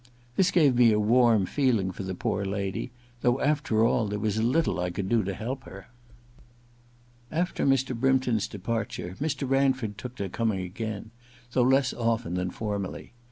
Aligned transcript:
This 0.35 0.49
gave 0.49 0.73
me 0.77 0.91
a 0.91 0.99
warm 0.99 1.45
feeling 1.45 1.91
for 1.91 2.01
the 2.01 2.15
poor 2.15 2.43
lady, 2.43 2.89
though 3.21 3.39
after 3.39 3.85
all 3.85 4.07
there 4.07 4.17
was 4.17 4.41
little 4.41 4.79
I 4.79 4.89
could 4.89 5.07
do 5.07 5.21
to 5.23 5.31
help 5.31 5.65
her. 5.65 5.89
After 7.31 7.67
Mr. 7.67 7.95
Brympton's 7.95 8.47
departure 8.47 9.15
Mr. 9.21 9.47
Ran 9.47 9.73
ford 9.73 9.99
took 9.99 10.15
to 10.15 10.27
coming 10.27 10.61
again, 10.61 11.11
though 11.51 11.61
less 11.61 11.93
often 11.93 12.33
than 12.33 12.49
formerly. 12.49 13.13